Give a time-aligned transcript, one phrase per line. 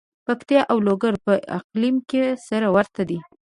[0.25, 3.19] پکتیا او لوګر په اقلیم کې سره ورته دي.